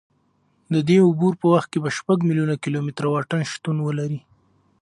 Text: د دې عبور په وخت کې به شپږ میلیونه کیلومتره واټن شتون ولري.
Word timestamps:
د 0.73 0.75
دې 0.87 0.97
عبور 1.07 1.33
په 1.41 1.47
وخت 1.53 1.67
کې 1.71 1.79
به 1.83 1.89
شپږ 1.97 2.17
میلیونه 2.29 2.55
کیلومتره 2.63 3.07
واټن 3.09 3.41
شتون 3.51 3.77
ولري. 3.83 4.19